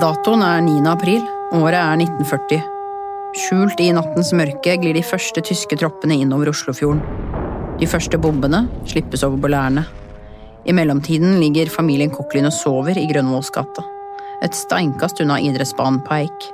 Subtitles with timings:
[0.00, 0.78] Datoen er 9.
[0.88, 2.60] april, året er 1940.
[3.36, 7.02] Skjult i nattens mørke glir de første tyske troppene innover Oslofjorden.
[7.82, 9.82] De første bombene slippes over bolærene.
[10.64, 13.84] I mellomtiden ligger familien Koklin og sover i Grønvolls gate.
[14.40, 16.48] Et steinkast unna idrettsbanen på Eik.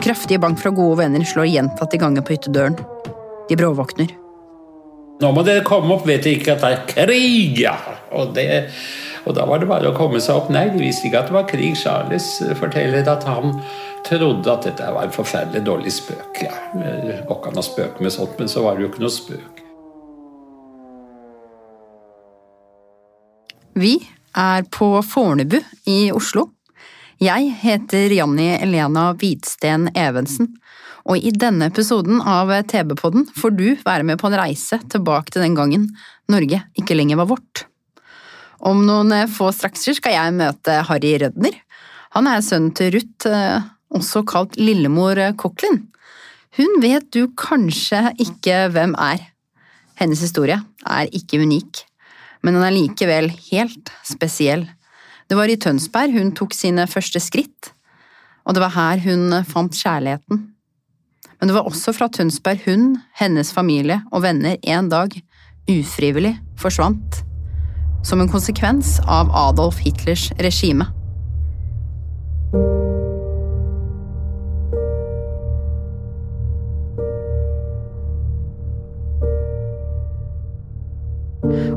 [0.00, 2.80] Kraftige bank fra gode venner slår gjentatte ganger på hyttedøren.
[3.50, 4.16] De bråvåkner.
[5.20, 7.76] Nå må dere komme opp, vet dere ikke at det er krig, ja.
[8.16, 8.46] Og, det,
[9.28, 10.50] og da var det bare å komme seg opp.
[10.52, 11.74] Nei, de visste ikke at det var krig.
[11.78, 12.28] Charles
[12.60, 13.58] forteller at han
[14.06, 16.44] trodde at dette var en forferdelig dårlig spøk.
[16.46, 19.04] Ja, det går ikke an å spøke med sånt, men så var det jo ikke
[19.04, 19.66] noe spøk.
[23.80, 23.94] Vi
[24.36, 26.48] er på Fornebu i Oslo.
[27.20, 30.54] Jeg heter Janni Elena Hvidsten Evensen,
[31.04, 35.44] og i denne episoden av TV-podden får du være med på en reise tilbake til
[35.44, 35.90] den gangen
[36.32, 37.69] Norge ikke lenger var vårt.
[38.60, 41.54] Om noen få strakser skal jeg møte Harry Rødner.
[42.16, 43.62] Han er sønnen til Ruth, eh,
[43.94, 45.86] også kalt lillemor Cochlin.
[46.58, 49.22] Hun vet du kanskje ikke hvem er.
[50.00, 51.84] Hennes historie er ikke unik,
[52.42, 54.66] men den er likevel helt spesiell.
[55.28, 57.72] Det var i Tønsberg hun tok sine første skritt,
[58.44, 60.46] og det var her hun fant kjærligheten.
[61.38, 65.14] Men det var også fra Tønsberg hun, hennes familie og venner en dag
[65.70, 67.29] ufrivillig forsvant.
[68.02, 70.86] Som en konsekvens av Adolf Hitlers regime.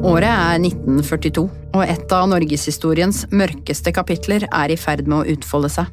[0.04, 5.72] Året er 1942, og et av norgeshistoriens mørkeste kapitler er i ferd med å utfolde
[5.72, 5.88] seg.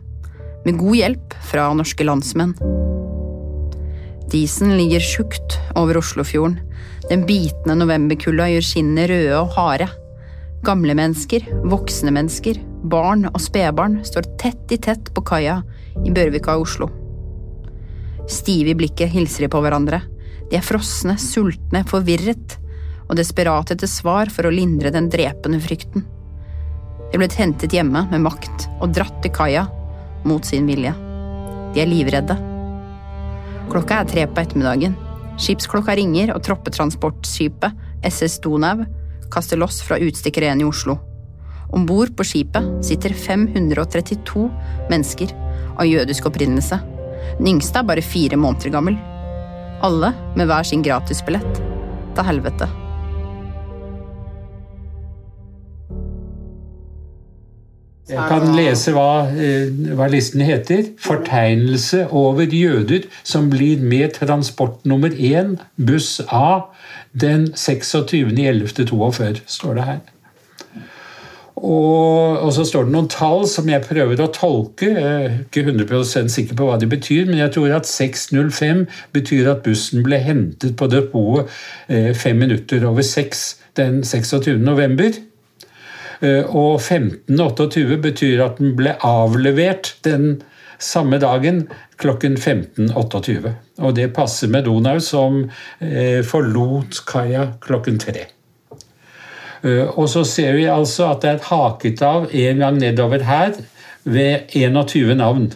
[0.67, 2.57] Med god hjelp fra norske landsmenn.
[4.31, 6.59] Disen ligger tjukt over Oslofjorden.
[7.09, 9.89] Den bitende novemberkulda gjør skinnene røde og harde.
[10.61, 12.59] Gamle mennesker, voksne mennesker,
[12.93, 15.63] barn og spedbarn står tett i tett på kaia
[16.05, 16.91] i Bjørvika i Oslo.
[18.29, 20.03] Stive i blikket hilser de på hverandre.
[20.51, 22.59] De er frosne, sultne, forvirret
[23.07, 26.05] og desperate etter svar for å lindre den drepende frykten.
[26.05, 29.65] De er blitt hentet hjemme med makt og dratt til kaia
[30.29, 30.93] mot sin vilje.
[31.73, 32.37] De er livredde.
[33.73, 34.93] Klokka er tre på ettermiddagen.
[35.41, 38.85] Skipsklokka ringer, og troppetransportskipet SS Donau
[39.33, 40.99] kaster loss fra utstikkeren i Oslo.
[41.71, 44.47] Om bord på skipet sitter 532
[44.91, 45.35] mennesker
[45.79, 46.81] av jødisk opprinnelse.
[47.39, 48.99] Den yngste er bare fire måneder gammel.
[49.87, 51.63] Alle med hver sin gratisbillett
[52.17, 52.69] til helvete.
[58.11, 60.83] Jeg kan lese hva, eh, hva listen heter.
[60.99, 66.71] Fortegnelse over jøder som blir med transport nummer én, buss A,
[67.13, 70.01] den 26.11.42, står det her.
[71.61, 74.89] Og, og, så står det noen tall som jeg prøver å tolke.
[74.95, 79.51] Jeg er ikke 100% sikker på hva de betyr, men jeg tror at 6.05 betyr
[79.53, 81.53] at bussen ble hentet på depotet
[81.93, 84.57] eh, fem minutter over seks den 26.
[84.65, 85.13] november.
[86.21, 90.43] Eh, og 1528 betyr at den ble avlevert den
[90.81, 91.65] samme dagen
[92.01, 93.55] klokken 15.28.
[93.81, 95.47] Og det passer med Donau, som
[95.81, 98.27] eh, forlot kaia klokken tre.
[99.65, 103.57] Eh, og så ser vi altså at det er haket av en gang nedover her
[104.05, 105.51] ved 21 navn.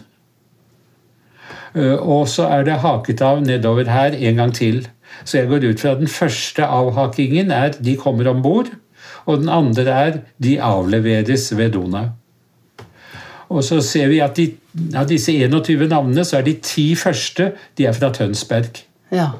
[1.75, 4.77] Og så er det haket av nedover her en gang til.
[5.27, 8.69] Så jeg går ut fra at den første avhakingen er de kommer om bord.
[9.25, 12.11] Og den andre er de avleveres ved Donau.
[13.49, 14.49] Og så ser vi at de,
[14.97, 18.81] av disse 21 navnene, så er de ti første de er fra Tønsberg.
[19.13, 19.31] Ja.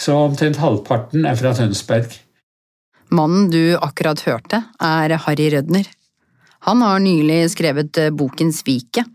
[0.00, 2.16] Så omtrent halvparten er fra Tønsberg.
[3.14, 5.86] Mannen du akkurat hørte, er Harry Rødner.
[6.66, 9.06] Han har nylig skrevet boken Sviket,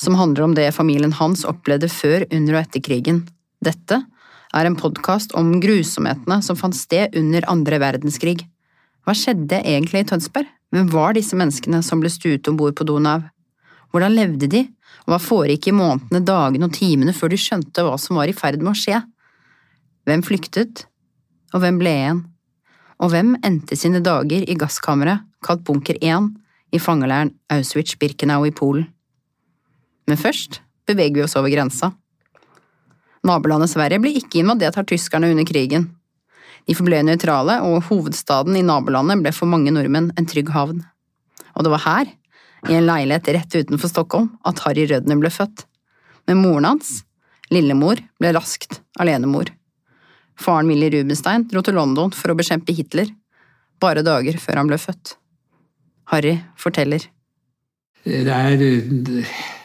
[0.00, 3.22] som handler om det familien hans opplevde før, under og etter krigen.
[3.62, 4.00] Dette
[4.54, 8.42] er en podkast om grusomhetene som fant sted under andre verdenskrig.
[9.04, 10.48] Hva skjedde egentlig i Tønsberg?
[10.72, 13.22] Hvem var disse menneskene som ble stuet om bord på Donau?
[13.92, 14.62] Hvordan levde de,
[15.04, 18.34] og hva foregikk i månedene, dagene og timene før de skjønte hva som var i
[18.34, 19.02] ferd med å skje?
[20.08, 20.86] Hvem flyktet,
[21.54, 22.22] og hvem ble igjen?
[23.04, 26.30] Og hvem endte sine dager i gasskammeret kalt Bunker 1
[26.74, 28.88] i fangeleiren Auschwitz-Birkenau i Polen?
[30.08, 31.92] Men først beveger vi oss over grensa.
[33.24, 35.86] Nabolandet Sverige ble ikke invadert av tyskerne under krigen.
[36.64, 40.80] De forble nøytrale, og hovedstaden i nabolandet ble for mange nordmenn en trygg havn.
[41.54, 42.12] Og det var her,
[42.70, 45.66] i en leilighet rett utenfor Stockholm, at Harry Rødner ble født.
[46.28, 47.02] Men moren hans,
[47.52, 49.52] lillemor, ble raskt alenemor.
[50.40, 53.12] Faren Willy Rubenstein dro til London for å bekjempe Hitler,
[53.82, 55.18] bare dager før han ble født.
[56.12, 57.04] Harry forteller.
[58.04, 58.64] Det er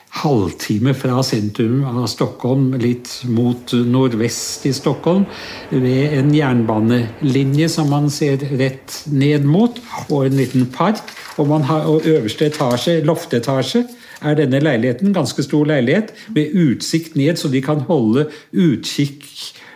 [0.09, 5.25] halvtime fra sentrum av Stockholm, litt mot nordvest i Stockholm,
[5.69, 9.77] ved en jernbanelinje som man ser rett ned mot,
[10.09, 11.03] og en liten park.
[11.39, 13.85] Og, har, og øverste etasje, loftetasje,
[14.25, 15.13] er denne leiligheten.
[15.15, 19.27] Ganske stor leilighet med utsikt ned, så de kan holde utkikk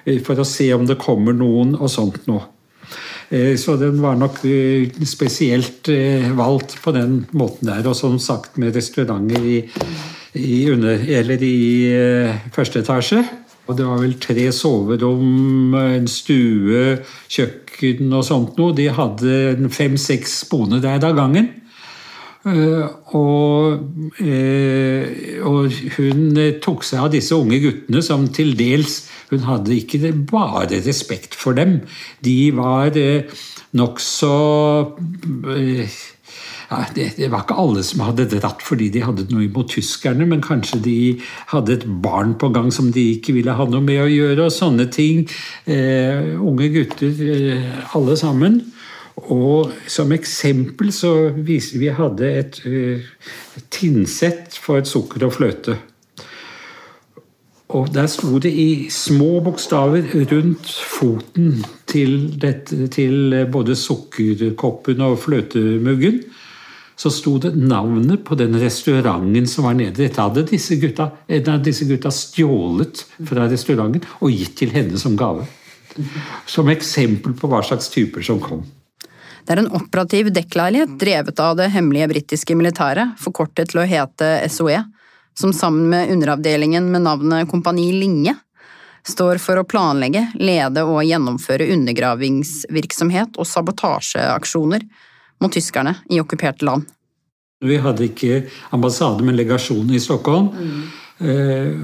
[0.06, 2.50] eh, for å se om det kommer noen og sånt noe.
[3.30, 5.88] Eh, så den var nok eh, spesielt
[6.36, 7.88] valgt på den måten der.
[7.88, 9.62] Og som sagt med restauranter i
[10.34, 11.56] i, under, eller i
[11.94, 13.22] uh, første etasje.
[13.70, 16.98] Og det var vel tre soverom, en stue,
[17.32, 18.76] kjøkken og sånt noe.
[18.76, 21.52] De hadde fem-seks boende der av gangen.
[22.44, 23.86] Uh, og,
[24.20, 25.04] uh,
[25.48, 30.82] og, hun tok seg av disse unge guttene som til dels Hun hadde ikke bare
[30.84, 31.80] respekt for dem.
[32.22, 32.92] De var
[33.74, 34.34] nokså
[36.70, 40.28] ja, det, det, var ikke alle som hadde dratt fordi de hadde noe imot tyskerne,
[40.30, 40.98] men kanskje de
[41.54, 44.56] hadde et barn på gang som de ikke ville ha noe med å gjøre, og
[44.56, 45.26] sånne ting.
[45.66, 48.62] Eh, unge gutter, eh, alle sammen.
[49.30, 51.14] Og som eksempel så
[51.46, 53.12] viser vi hadde et uh,
[53.70, 55.78] tinnsett for sukker og fløte.
[57.74, 65.18] Og der sto det i små bokstaver rundt foten til, dette, til både sukkerkoppen og
[65.24, 66.20] fløtemuggen
[67.04, 69.98] så sto det navnet på den restauranten som var nede.
[69.98, 75.02] Dette hadde disse gutta, en av disse gutta stjålet fra restauranten og gitt til henne
[75.02, 75.44] som gave.
[76.48, 78.64] Som eksempel på hva slags typer som kom.
[79.44, 84.32] Det er en operativ dekkleilighet drevet av det hemmelige britiske militæret, forkortet til å hete
[84.48, 84.80] SOE,
[85.36, 88.38] som sammen med underavdelingen med navnet Kompani Linge
[89.04, 94.88] står for å planlegge, lede og gjennomføre undergravingsvirksomhet og sabotasjeaksjoner
[95.44, 96.88] mot tyskerne i okkuperte land.
[97.64, 98.44] Vi hadde ikke
[98.76, 100.52] ambassade, men legasjon i Stockholm.
[100.52, 100.84] Mm.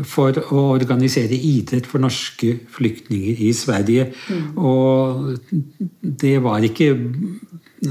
[0.10, 4.10] For å organisere idrett for norske flyktninger i Sverige.
[4.28, 4.58] Mm.
[4.58, 5.30] Og
[6.02, 6.90] det var ikke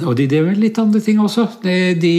[0.04, 1.46] Og de drev litt andre ting også.
[1.62, 2.12] De,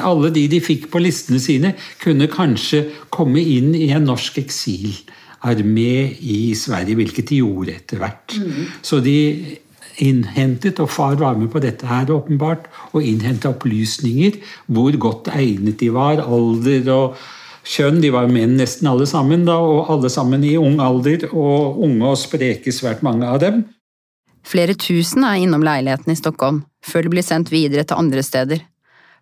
[0.00, 5.92] alle de de fikk på listene sine, kunne kanskje komme inn i en norsk eksilarmé
[6.16, 8.38] i Sverige, hvilket de gjorde etter hvert.
[8.40, 8.64] Mm.
[8.80, 9.18] Så de
[10.02, 14.40] innhentet, og far var med på dette her åpenbart, og innhenta opplysninger
[14.72, 17.20] hvor godt egnet de var, alder og
[17.66, 18.00] kjønn.
[18.02, 22.14] De var menn nesten alle sammen, da, og alle sammen i ung alder, og unge
[22.14, 23.62] og spreke, svært mange av dem.
[24.46, 28.64] Flere tusen er innom leiligheten i Stockholm, før de blir sendt videre til andre steder.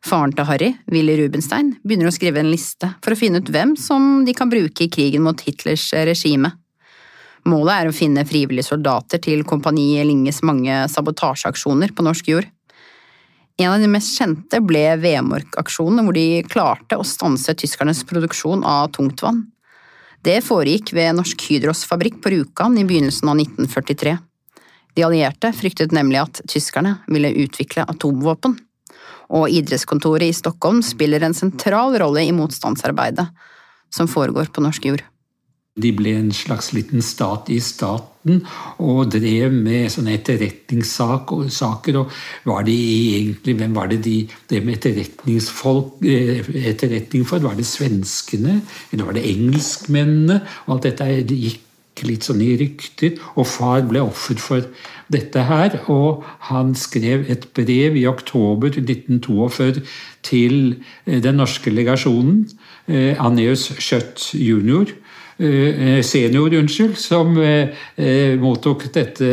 [0.04, 3.74] Faren til Harry, Willy Rubenstein, begynner å skrive en liste for å finne ut hvem
[3.80, 6.52] som de kan bruke i krigen mot Hitlers regime.
[7.48, 12.48] Målet er å finne frivillige soldater til Kompani Linges mange sabotasjeaksjoner på norsk jord.
[13.58, 18.92] En av de mest kjente ble Vemork-aksjonen, hvor de klarte å stanse tyskernes produksjon av
[18.94, 19.46] tungtvann.
[20.22, 24.14] Det foregikk ved Norsk Hydros fabrikk på Rjukan i begynnelsen av 1943.
[24.98, 28.58] De allierte fryktet nemlig at tyskerne ville utvikle atomvåpen.
[29.34, 33.28] Og idrettskontoret i Stockholm spiller en sentral rolle i motstandsarbeidet
[33.94, 35.04] som foregår på norsk jord.
[35.78, 38.42] De ble en slags liten stat i staten
[38.82, 42.00] og drev med sånne etterretningssaker.
[42.00, 42.18] Og
[42.48, 42.74] var de
[43.18, 44.18] egentlig, hvem var det de
[44.50, 47.44] drev med eh, etterretning for?
[47.44, 48.60] Var det svenskene?
[48.92, 50.42] Eller var det engelskmennene?
[50.66, 51.08] Og alt dette
[51.46, 53.18] gikk litt sånn i rykter.
[53.36, 54.66] Og far ble offer for
[55.14, 55.80] dette her.
[55.90, 59.84] Og han skrev et brev i oktober 1942
[60.26, 60.56] til
[61.06, 62.48] eh, den norske legasjonen,
[62.88, 65.07] Aneus Anneus Schjøtt jr., Eh,
[65.38, 69.28] senior, unnskyld, som eh, eh, mottok dette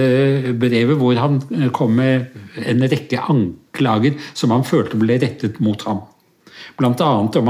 [0.54, 1.40] brevet hvor han
[1.74, 6.04] kom med en rekke anklager som han følte ble rettet mot ham.
[6.78, 7.02] Annet
[7.40, 7.48] om,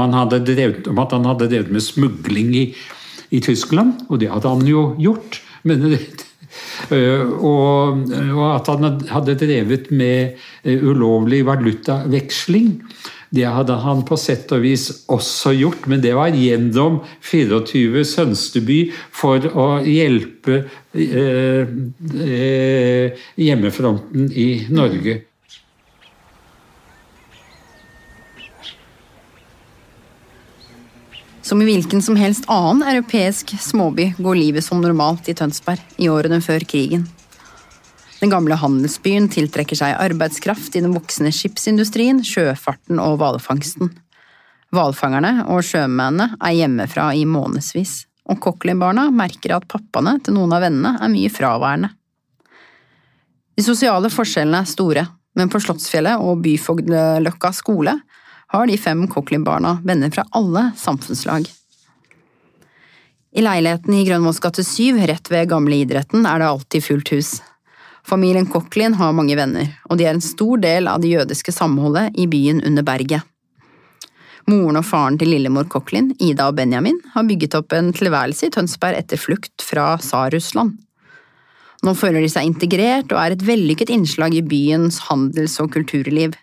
[1.02, 2.64] at han hadde drevet med smugling i,
[3.28, 5.40] i, Tyskland, og det hadde han jo gjort.
[5.66, 5.84] Men,
[7.50, 12.70] og, og, at han hadde drevet med ulovlig valutaveksling.
[13.30, 18.80] Det hadde han på sett og vis også gjort, men det var gjennom 24 Sønsteby
[19.14, 20.62] for å hjelpe
[20.94, 21.66] eh,
[22.22, 25.24] eh, hjemmefronten i Norge.
[31.46, 36.08] Som i hvilken som helst annen europeisk småby går livet som normalt i Tønsberg i
[36.10, 37.06] årene før krigen.
[38.20, 43.90] Den gamle handelsbyen tiltrekker seg arbeidskraft i den voksende skipsindustrien, sjøfarten og hvalfangsten.
[44.74, 50.64] Hvalfangerne og sjømennene er hjemmefra i månedsvis, og Cochlin-barna merker at pappaene til noen av
[50.64, 51.92] vennene er mye fraværende.
[53.56, 55.04] De sosiale forskjellene er store,
[55.36, 57.94] men på Slottsfjellet og Byfogdløkka skole
[58.52, 61.48] har de fem Cochlin-barna venner fra alle samfunnslag.
[63.36, 67.32] I leiligheten i Grønvolls gate 7, rett ved gamle idretten, er det alltid fullt hus.
[68.06, 72.14] Familien Cochlin har mange venner, og de er en stor del av det jødiske samholdet
[72.14, 73.26] i byen under berget.
[74.46, 78.52] Moren og faren til lillemor Cochlin, Ida og Benjamin, har bygget opp en tilværelse i
[78.54, 80.76] Tønsberg etter flukt fra Tsar-Russland.
[81.82, 86.38] Nå føler de seg integrert og er et vellykket innslag i byens handels- og kulturliv.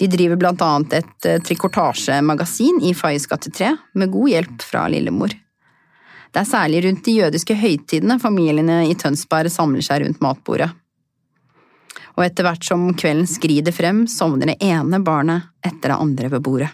[0.00, 4.86] De driver blant annet et eh, trikotasjemagasin i Fayes gate 3, med god hjelp fra
[4.92, 5.36] lillemor.
[6.32, 10.72] Det er særlig rundt de jødiske høytidene familiene i Tønsberg samler seg rundt matbordet.
[12.16, 16.44] Og etter hvert som kvelden skrider frem, sovner det ene barnet etter det andre ved
[16.44, 16.70] bordet.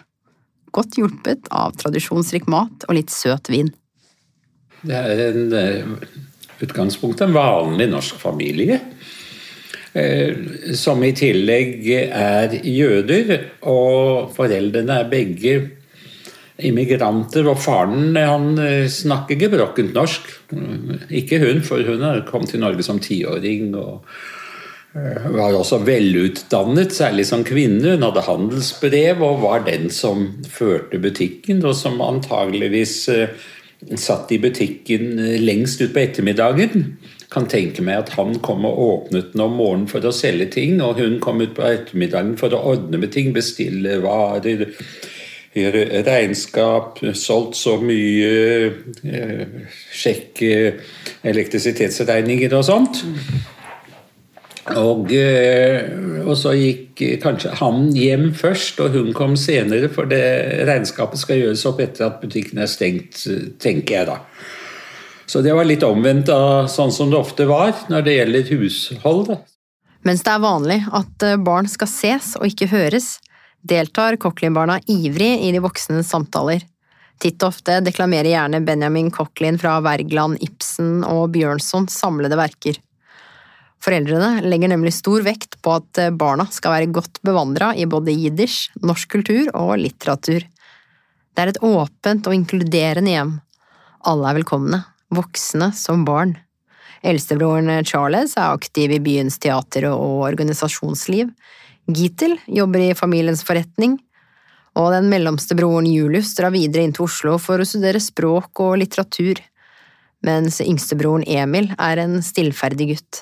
[0.73, 3.69] Godt hjulpet av tradisjonsrik mat og litt søt vin.
[4.83, 6.07] Det er en eh,
[6.63, 8.79] utgangspunkt en vanlig norsk familie.
[9.93, 13.33] Eh, som i tillegg er jøder.
[13.69, 15.55] Og foreldrene er begge
[16.63, 17.51] immigranter.
[17.51, 20.31] Og faren han eh, snakker gebrokkent norsk.
[21.13, 23.75] Ikke hun, for hun kom til Norge som tiåring.
[23.75, 24.07] og
[24.93, 27.95] var også velutdannet, særlig som kvinne.
[27.95, 33.09] Hun hadde handelsbrev og var den som førte butikken, og som antageligvis
[33.99, 36.93] satt i butikken lengst ut på ettermiddagen
[37.33, 40.77] kan tenke meg at han kom og åpnet den om morgenen for å selge ting,
[40.85, 44.67] og hun kom ut på ettermiddagen for å ordne med ting, bestille varer,
[45.53, 48.71] gjøre regnskap, solgt så mye,
[49.05, 49.43] eh,
[49.93, 50.53] sjekke
[51.29, 53.03] elektrisitetsregninger og sånt.
[54.71, 55.81] Og, eh,
[56.23, 60.23] og, så gikk kanskje han hjem først, og hun kom senere, for det
[60.69, 63.25] regnskapet skal gjøres opp etter at butikken er stengt,
[63.59, 64.21] tenker jeg da.
[65.27, 69.33] Så det var litt omvendt av sånn som det ofte var når det gjelder hushold.
[70.03, 73.17] Mens det er vanlig at eh, barn skal ses og ikke høres,
[73.63, 76.63] deltar Cochlin-barna ivrig i de voksnes samtaler.
[77.23, 82.79] Titt og ofte deklamerer gjerne Benjamin Cochlin fra Wergeland, Ibsen og Bjørnson samlede verker.
[83.83, 88.15] Foreldrene legger nemlig stor vekt på at eh, barna skal være godt bevandra i både
[88.15, 90.45] jiddisch, norsk kultur og litteratur.
[91.33, 93.35] Det er et åpent og inkluderende hjem.
[94.07, 96.37] Alle er velkomne voksne som barn.
[97.03, 101.33] Eldstebroren Charles er aktiv i byens teater og organisasjonsliv.
[101.91, 103.97] Gitil jobber i familiens forretning.
[104.79, 108.79] Og den mellomste broren Julius drar videre inn til Oslo for å studere språk og
[108.81, 109.37] litteratur,
[110.25, 113.21] mens yngstebroren Emil er en stillferdig gutt.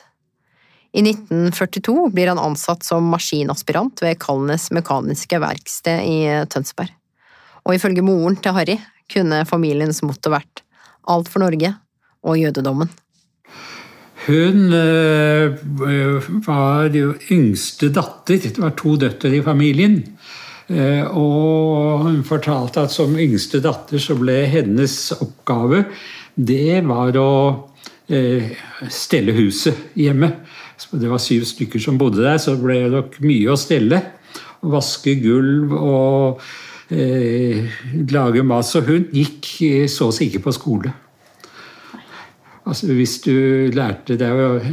[0.91, 6.17] I 1942 blir han ansatt som maskinaspirant ved Kalnes Mekaniske Verksted i
[6.51, 6.91] Tønsberg.
[7.63, 8.75] Og ifølge moren til Harry
[9.11, 10.65] kunne familiens motto vært
[11.09, 11.71] Alt for Norge
[12.27, 12.91] og jødedommen.
[14.27, 15.55] Hun øh,
[16.45, 18.37] var yngste datter.
[18.37, 19.97] Det var to døtre i familien.
[20.69, 25.85] Eh, og hun fortalte at som yngste datter så ble hennes oppgave
[26.35, 27.31] det var å
[28.91, 30.31] stelle huset hjemme.
[30.91, 34.01] Det var syv stykker som bodde der, så ble det nok mye å stelle.
[34.61, 36.41] Vaske gulv og
[36.93, 37.69] eh,
[38.11, 38.67] lage mat.
[38.67, 39.53] Så hun gikk
[39.91, 40.93] så å si ikke på skole.
[42.61, 43.33] Altså, hvis du
[43.73, 44.65] lærte deg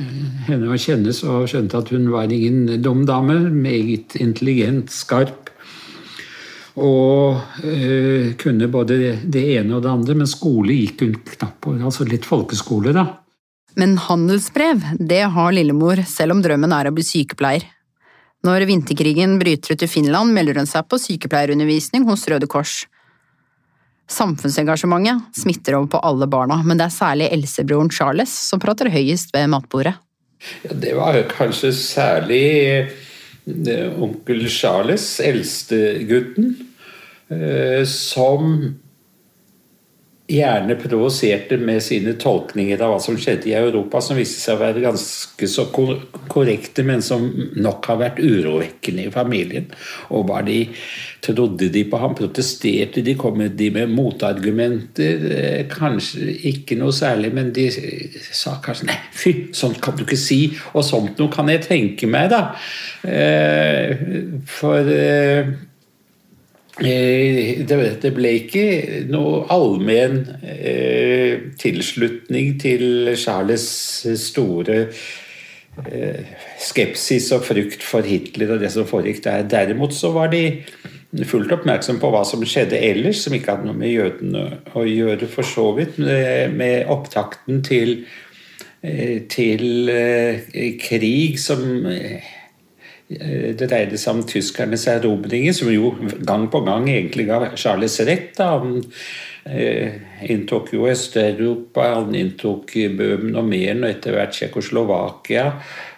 [0.46, 3.40] henne å kjenne, så skjønte at hun var ingen dum dame.
[3.48, 5.48] Meget intelligent, skarp.
[6.78, 11.74] Og eh, kunne både det ene og det andre, men skole gikk hun knapt på.
[11.80, 13.08] Altså litt folkeskole, da.
[13.78, 17.66] Men handelsbrev, det har lillemor, selv om drømmen er å bli sykepleier.
[18.46, 22.80] Når vinterkrigen bryter ut i Finland, melder hun seg på sykepleierundervisning hos Røde Kors.
[24.10, 29.34] Samfunnsengasjementet smitter over på alle barna, men det er særlig eldstebroren Charles som prater høyest
[29.36, 29.94] ved matbordet.
[30.64, 32.46] Ja, det var kanskje særlig
[32.78, 36.54] eh, onkel Charles, eldstegutten,
[37.30, 38.54] eh, som
[40.28, 44.60] gjerne provoserte med sine tolkninger av hva som skjedde i Europa, som viste seg å
[44.60, 47.24] være ganske så korrekte, men som
[47.56, 49.70] nok har vært urovekkende i familien.
[50.12, 50.58] Og hva de
[51.24, 52.16] trodde de på ham?
[52.18, 53.14] Protesterte de?
[53.16, 55.24] Kom de med motargumenter?
[55.38, 57.70] Eh, kanskje ikke noe særlig, men de
[58.28, 60.42] sa kanskje Nei, fy, sånt kan du ikke si.
[60.74, 62.52] Og sånt noe kan jeg tenke meg, da.
[63.08, 65.56] Eh, for eh,
[66.78, 68.66] det ble ikke
[69.10, 76.22] noe allmenn eh, tilslutning til Charles' store eh,
[76.62, 79.48] skepsis og frykt for Hitler og det som foregikk der.
[79.50, 80.62] Derimot så var de
[81.26, 85.26] fullt oppmerksom på hva som skjedde ellers, som ikke hadde noe med jødene å gjøre,
[85.32, 88.02] for så vidt, med opptakten til,
[89.32, 89.88] til
[90.84, 92.37] krig som Eh,
[93.08, 95.94] det dreide seg om tyskernes erobringer, som jo
[96.28, 98.34] gang på gang egentlig ga Charles rett.
[98.36, 98.50] Da.
[98.58, 98.82] Han
[99.48, 99.96] eh,
[100.28, 105.46] inntok jo Øst-Europa, han inntok Bøhmen og Meren og etter hvert Tsjekkoslovakia.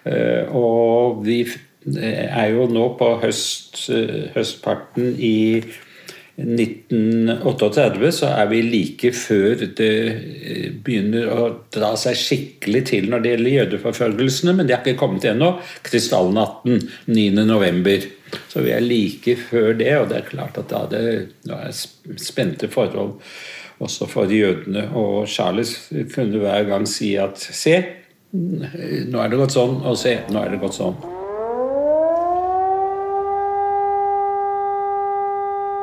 [0.06, 1.42] Eh, og vi
[1.90, 3.88] er jo nå på høst,
[4.36, 5.64] høstparten i
[6.40, 13.24] 1938 så er vi like før det eh, begynner å dra seg skikkelig til når
[13.24, 15.52] det gjelder jødeforfølgelsene, men det har ikke kommet ennå.
[15.86, 16.80] Krystallnatten
[17.10, 18.08] 9.11.
[18.48, 21.04] Så vi er like før det, og det er klart at da det,
[21.50, 21.72] er
[22.20, 23.16] spente forhold
[23.82, 24.88] også for jødene.
[24.96, 25.76] Og Charles
[26.14, 27.76] kunne hver gang si at se,
[28.32, 31.19] nå er det gått sånn, og se, nå er det gått sånn.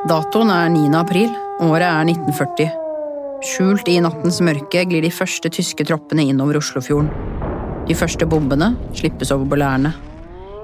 [0.08, 0.86] Datoen er 9.
[0.96, 2.68] april, året er 1940.
[3.44, 7.10] Skjult i nattens mørke glir de første tyske troppene innover Oslofjorden.
[7.90, 9.90] De første bombene slippes over bolærene.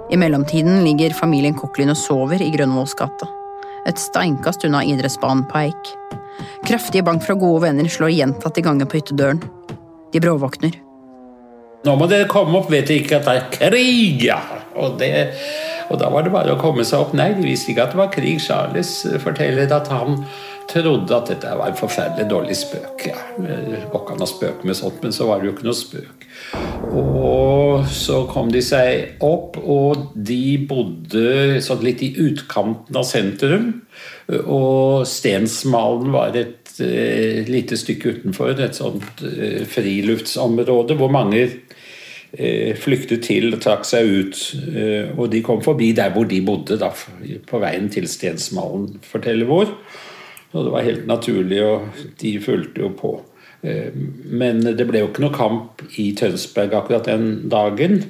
[0.09, 3.29] I mellomtiden ligger familien Koklin og sover i Grønvolls gate.
[3.85, 5.93] Et steinkast unna idrettsbanen på Eik.
[6.65, 9.45] Kraftige bank fra gode venner slår gjentatte ganger på hyttedøren.
[10.15, 10.81] De bråvåkner.
[11.85, 14.41] Nå må dere komme opp, vet dere ikke at det er krig, ja!
[14.81, 15.13] Og det
[15.95, 17.15] og da var det bare å komme seg opp.
[17.15, 18.41] Nei, de visste ikke at det var krig.
[18.43, 20.25] Charles forteller at han
[20.71, 23.05] trodde at dette var en forferdelig dårlig spøk.
[23.11, 25.69] Ja, det går ikke an å spøke med sånt, men så var det jo ikke
[25.69, 26.27] noe spøk.
[26.99, 33.71] Og så kom de seg opp, og de bodde sånn litt i utkanten av sentrum.
[34.41, 39.23] Og Stensmalen var et uh, lite stykke utenfor, et sånt
[39.75, 41.84] friluftsområde hvor mange Eh,
[42.35, 44.41] flyktet til og trakk seg ut.
[44.75, 49.49] Eh, og de kom forbi der hvor de bodde, da, på veien til Stensmalen, forteller
[49.51, 49.71] vår.
[50.55, 53.13] Og det var helt naturlig, og de fulgte jo på.
[53.63, 58.03] Eh, men det ble jo ikke noe kamp i Tønsberg akkurat den dagen.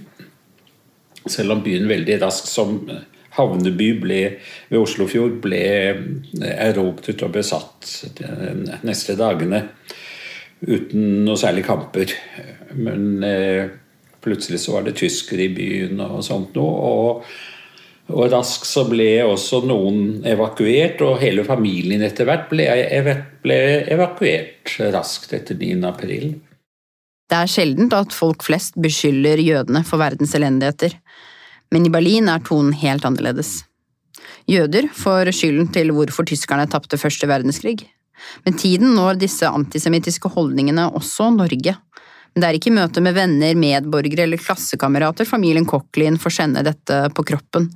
[1.25, 2.81] Selv om byen veldig raskt som
[3.35, 4.23] havneby ble,
[4.71, 5.63] ved Oslofjord ble
[6.55, 9.65] erobret og besatt de neste dagene
[10.65, 12.13] uten noe særlig kamper.
[12.77, 13.25] Men
[14.25, 16.89] Plutselig så var det tyskere i byen og sånt noe.
[16.89, 17.29] Og,
[18.15, 22.67] og raskt så ble også noen evakuert, og hele familien etter hvert ble,
[23.45, 23.61] ble
[23.93, 25.77] evakuert raskt etter 9.
[25.89, 26.35] april.
[27.31, 30.93] Det er sjeldent at folk flest beskylder jødene for verdens elendigheter,
[31.73, 33.63] men i Berlin er tonen helt annerledes.
[34.51, 37.79] Jøder får skylden til hvorfor tyskerne tapte første verdenskrig,
[38.45, 41.75] men tiden når disse antisemittiske holdningene også Norge,
[42.35, 46.97] men det er ikke møte med venner, medborgere eller klassekamerater familien Cochlin får kjenne dette
[47.15, 47.69] på kroppen.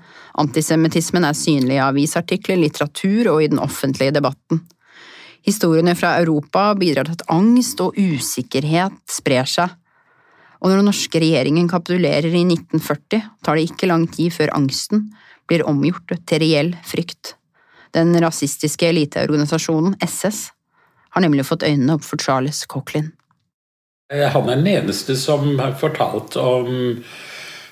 [0.42, 4.64] Antisemittismen er synlig i avisartikler, litteratur og i den offentlige debatten.
[5.46, 9.70] Historiene fra Europa bidrar til at angst og usikkerhet sprer seg.
[10.58, 15.06] Og når den norske regjeringen kapitulerer i 1940, tar det ikke lang tid før angsten
[15.46, 17.36] blir omgjort til reell frykt.
[17.94, 20.48] Den rasistiske eliteorganisasjonen SS
[21.14, 23.12] har nemlig fått øynene opp for Charles Cochlin.
[24.08, 27.02] Eh, han er den eneste som har fortalt om,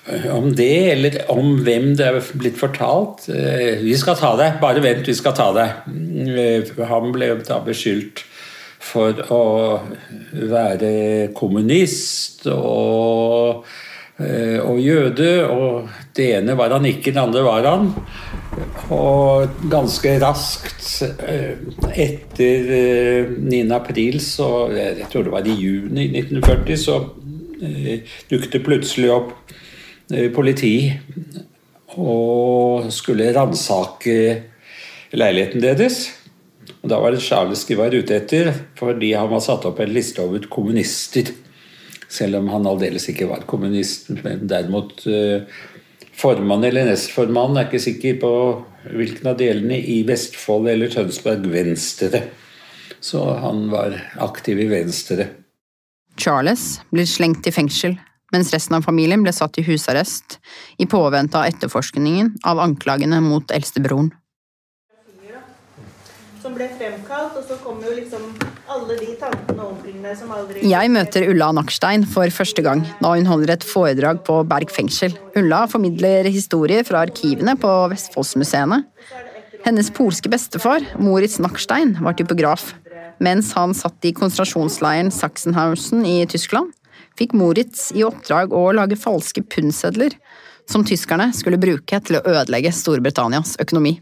[0.05, 3.25] eh, om det, eller om hvem det er blitt fortalt.
[3.33, 6.77] Eh, vi skal ta deg, bare vent, vi skal ta deg.
[6.91, 8.21] Han ble da beskyldt
[8.77, 9.81] for å
[10.31, 13.65] være kommunist og,
[14.21, 15.31] og jøde.
[15.49, 17.89] Og det ene var han ikke, det andre var han.
[18.93, 20.87] Og ganske raskt
[21.27, 21.59] eh,
[21.93, 23.59] etter 9.
[23.59, 26.97] Eh, april, så jeg tror det var i juni 1940, så
[27.61, 29.33] eh, dukket plutselig opp
[30.07, 30.87] politi
[31.99, 34.13] og skulle ransake
[35.11, 36.05] leiligheten deres.
[36.79, 39.91] Og Da var det Charles de var ute etter, fordi han var satt opp en
[39.91, 41.33] liste over kommunister.
[42.07, 45.03] Selv om han aldeles ikke var kommunist, men derimot
[46.17, 48.31] formann eller nestformann, er ikke sikker på
[48.87, 52.23] hvilken av delene i Vestfold eller Tønsberg Venstre.
[53.03, 55.29] Så han var aktiv i Venstre.
[56.17, 57.93] Charles blir slengt i fengsel,
[58.33, 60.39] mens resten av familien ble satt i husarrest
[60.81, 64.09] i påvente av etterforskningen av anklagene mot eldstebroren.
[66.47, 68.21] Som ble fremkalt, og så kommer jo liksom
[68.71, 73.11] alle de tantene og onklene som aldri Jeg møter Ulla Nakstein for første gang da
[73.17, 75.11] hun holder et foredrag på Berg fengsel.
[75.35, 78.79] Ulla formidler historier fra arkivene på Vestfoldsmuseene.
[79.65, 82.69] Hennes polske bestefar, Moritz Nakstein, var typograf.
[83.19, 86.71] Mens han satt i konsentrasjonsleiren Sachsenhausen i Tyskland,
[87.19, 90.15] fikk Moritz i oppdrag å lage falske pundsedler
[90.71, 93.97] som tyskerne skulle bruke til å ødelegge Storbritannias økonomi.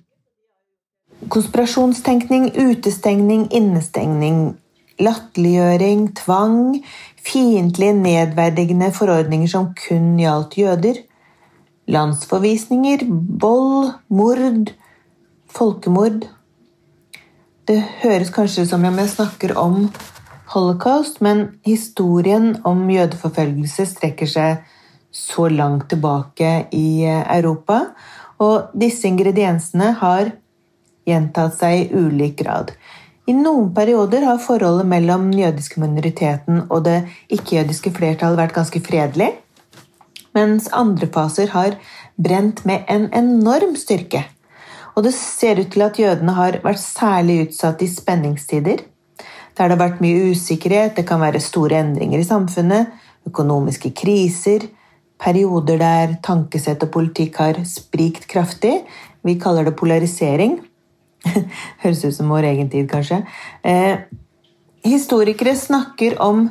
[1.30, 4.56] Konspirasjonstenkning, utestengning, innestengning,
[5.02, 6.84] latterliggjøring, tvang,
[7.26, 11.00] fiendtlige, nedverdigende forordninger som kun gjaldt jøder,
[11.90, 13.08] landsforvisninger,
[13.42, 14.72] vold, mord,
[15.50, 16.28] folkemord.
[17.66, 19.90] Det høres kanskje som om jeg snakker om
[20.54, 24.66] holocaust, men historien om jødeforfølgelse strekker seg
[25.16, 27.82] så langt tilbake i Europa,
[28.38, 30.36] og disse ingrediensene har
[31.06, 32.74] gjentatt seg i ulik grad.
[33.26, 37.00] I noen perioder har forholdet mellom den jødiske minoriteten og det
[37.34, 39.32] ikke-jødiske flertallet vært ganske fredelig,
[40.36, 41.78] mens andre faser har
[42.22, 44.26] brent med en enorm styrke.
[44.96, 48.84] Og det ser ut til at jødene har vært særlig utsatt i spenningstider,
[49.56, 52.92] der det har vært mye usikkerhet, det kan være store endringer i samfunnet,
[53.28, 54.68] økonomiske kriser,
[55.20, 58.82] perioder der tankesett og politikk har sprikt kraftig.
[59.26, 60.60] Vi kaller det polarisering.
[61.84, 63.22] Høres ut som vår egen tid, kanskje.
[63.64, 64.06] Eh,
[64.86, 66.48] historikere snakker om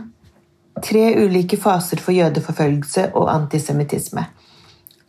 [0.84, 4.26] tre ulike faser for jødeforfølgelse og antisemittisme.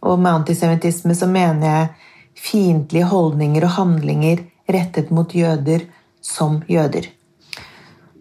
[0.06, 1.94] Og med antisemittisme så mener jeg
[2.36, 5.88] fiendtlige holdninger og handlinger rettet mot jøder
[6.22, 7.08] som jøder.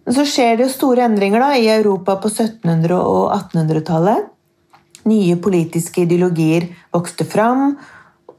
[0.05, 4.31] Så skjer det jo store endringer da, i Europa på 1700- og 1800-tallet.
[5.09, 7.75] Nye politiske ideologier vokste fram,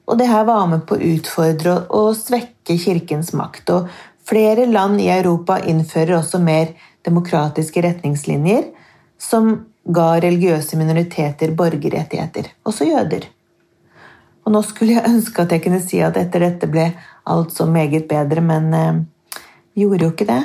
[0.06, 3.70] og det her var med på å utfordre og svekke kirkens makt.
[3.70, 3.90] Og
[4.26, 6.74] flere land i Europa innfører også mer
[7.06, 8.72] demokratiske retningslinjer
[9.22, 9.54] som
[9.86, 13.28] ga religiøse minoriteter borgerrettigheter, også jøder.
[14.46, 16.90] Og nå skulle jeg ønske at jeg kunne si at etter dette ble
[17.30, 19.02] alt så meget bedre, men eh,
[19.78, 20.44] gjorde jo ikke det.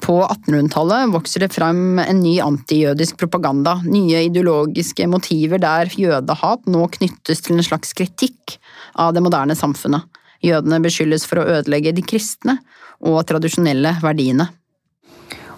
[0.00, 6.86] På 1800-tallet vokser det frem en ny antijødisk propaganda, nye ideologiske motiver der jødehat nå
[6.96, 8.56] knyttes til en slags kritikk
[9.00, 10.06] av det moderne samfunnet.
[10.44, 12.56] Jødene beskyldes for å ødelegge de kristne
[13.00, 14.48] og tradisjonelle verdiene.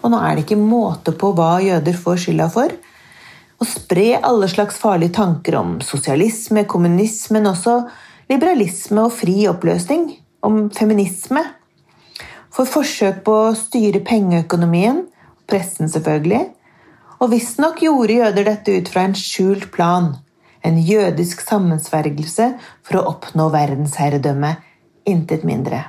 [0.03, 2.73] Og nå er det ikke måte på hva jøder får skylda for.
[3.63, 7.77] Å spre alle slags farlige tanker om sosialisme, kommunisme, men også
[8.31, 10.09] liberalisme og fri oppløsning.
[10.43, 11.45] Om feminisme
[12.53, 15.05] for forsøk på å styre pengeøkonomien,
[15.47, 16.43] pressen selvfølgelig.
[17.23, 20.11] Og visstnok gjorde jøder dette ut fra en skjult plan,
[20.67, 22.51] en jødisk sammensvergelse
[22.83, 24.57] for å oppnå verdensherredømme,
[25.09, 25.85] intet mindre.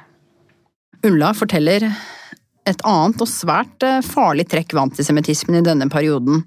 [1.03, 1.85] Ulla forteller
[2.69, 6.43] et annet og svært eh, farlig trekk ved antisemittismen i denne perioden,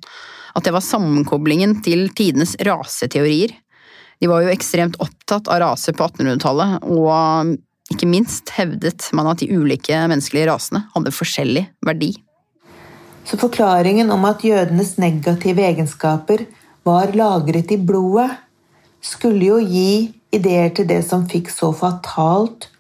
[0.57, 3.53] at det var sammenkoblingen til tidenes raseteorier.
[4.21, 9.43] De var jo ekstremt opptatt av rase på 1800-tallet, og ikke minst hevdet man at
[9.43, 12.15] de ulike menneskelige rasene hadde forskjellig verdi.
[13.27, 16.47] Så forklaringen om at jødenes negative egenskaper
[16.87, 18.31] var lagret i blodet,
[19.03, 22.71] skulle jo gi ideer til det som fikk så fatalt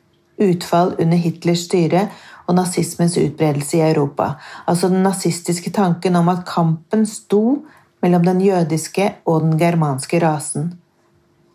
[0.42, 2.08] utfall under Hitlers styre
[2.46, 4.34] og nazismens utbredelse i Europa.
[4.66, 7.62] Altså den nazistiske tanken om at kampen sto
[8.02, 10.74] mellom den jødiske og den germanske rasen,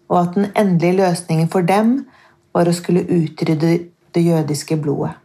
[0.09, 2.01] og at den endelige løsningen for dem
[2.53, 3.77] var å skulle utrydde
[4.11, 5.15] det jødiske blodet.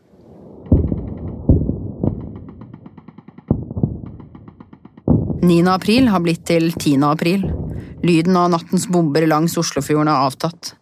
[5.46, 5.62] «9.
[5.70, 7.02] april har blitt til 10.
[7.06, 7.44] april.
[8.02, 10.74] Lyden av nattens bomber langs Oslofjorden har avtatt.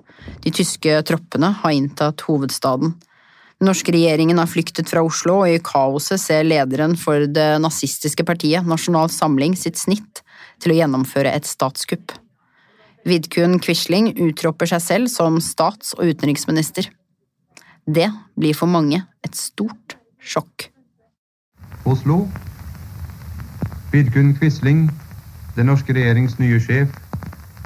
[0.42, 2.94] De tyske troppene har inntatt hovedstaden.
[3.60, 8.26] Den norske regjeringen har flyktet fra Oslo, og i kaoset ser lederen for det nazistiske
[8.26, 10.24] partiet, Nasjonal Samling, sitt snitt
[10.60, 12.16] til å gjennomføre et statskupp.
[13.04, 16.88] Vidkun Quisling utroper seg selv som stats- og utenriksminister.
[17.86, 20.70] Det blir for mange et stort sjokk.
[21.84, 22.24] Oslo.
[23.92, 24.88] Vidkun Quisling,
[25.54, 26.90] den norske regjerings nye sjef,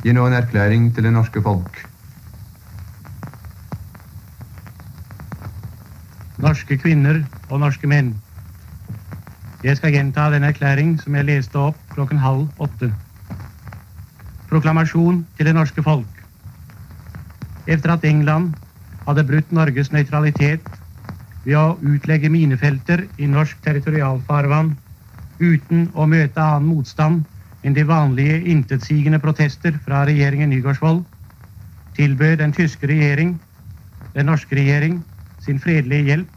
[0.04, 1.82] gir nå en erklæring til det norske folk.
[6.38, 8.14] Norske kvinner og norske menn.
[9.64, 12.92] Jeg skal gjenta den erklæring som jeg leste opp klokken halv åtte
[14.48, 16.22] proklamasjon til det norske folk.
[17.68, 18.54] Etter at England
[19.04, 20.62] hadde brutt Norges nøytralitet,
[21.44, 24.74] ved å utlegge minefelter i norsk territorialfarvann
[25.40, 27.22] uten å møte annen motstand
[27.62, 31.04] enn de vanlige intetsigende protester fra regjeringen Nygaardsvold,
[31.96, 33.40] tilbød den tyske regjering,
[34.14, 35.00] den norske regjering,
[35.38, 36.30] sin fredelige hjelp,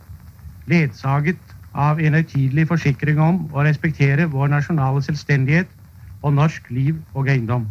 [0.65, 5.69] ledsaget av en høytidelig forsikring om å respektere vår nasjonale selvstendighet
[6.21, 7.69] og norsk liv og eiendom.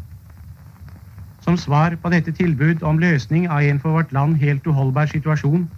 [1.41, 5.69] Som svar på dette tilbud om løsning av en for vårt land helt uholdbar situasjon,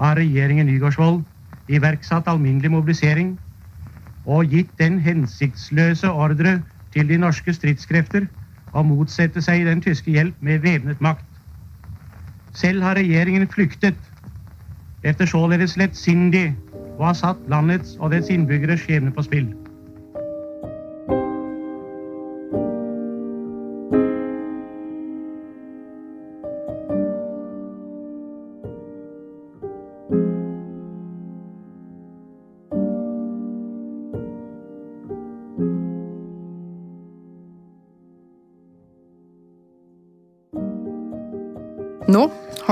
[0.00, 1.22] har regjeringen Nygaardsvold
[1.68, 3.36] iverksatt alminnelig mobilisering
[4.24, 6.60] og gitt den hensiktsløse ordre
[6.92, 8.26] til de norske stridskrefter
[8.72, 11.26] og motsette seg den tyske hjelp med væpnet makt.
[12.52, 13.96] Selv har regjeringen flyktet,
[15.02, 16.52] efter således lettsindig
[16.98, 19.48] å ha satt landets og dets innbyggeres skjebne på spill.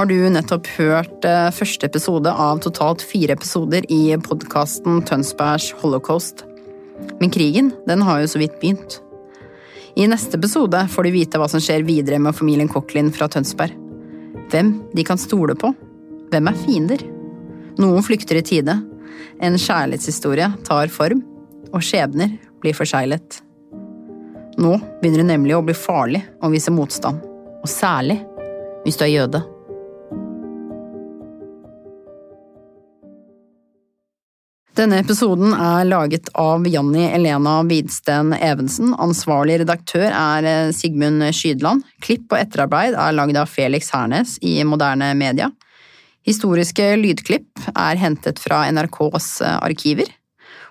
[0.01, 6.41] Har du nettopp hørt eh, første episode av totalt fire episoder i podkasten Tønsbergs holocaust.
[7.21, 8.97] Men krigen, den har jo så vidt begynt.
[10.01, 13.77] I neste episode får du vite hva som skjer videre med familien Cochlin fra Tønsberg.
[14.49, 15.75] Hvem de kan stole på.
[16.33, 17.05] Hvem er fiender?
[17.83, 18.81] Noen flykter i tide.
[19.37, 21.21] En kjærlighetshistorie tar form,
[21.75, 23.43] og skjebner blir forseglet.
[24.57, 27.21] Nå begynner det nemlig å bli farlig å vise motstand,
[27.61, 28.23] og særlig
[28.87, 29.47] hvis du er jøde.
[34.81, 38.95] Denne episoden er laget av Janni Elena Widsten Evensen.
[38.97, 41.85] Ansvarlig redaktør er eh, Sigmund Skydland.
[42.01, 45.51] Klipp og etterarbeid er lagd av Felix Hernes i Moderne Media.
[46.25, 50.09] Historiske lydklipp er hentet fra NRKs eh, arkiver.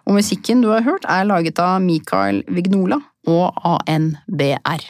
[0.09, 2.97] Og musikken du har hørt, er laget av Mikael Vignola
[3.29, 4.89] og ANBR.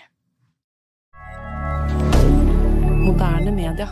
[3.04, 3.92] Moderne media.